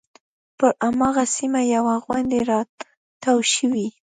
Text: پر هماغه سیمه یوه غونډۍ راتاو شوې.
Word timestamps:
پر 0.57 0.71
هماغه 0.85 1.25
سیمه 1.35 1.61
یوه 1.75 1.95
غونډۍ 2.05 2.41
راتاو 2.51 3.37
شوې. 3.53 3.87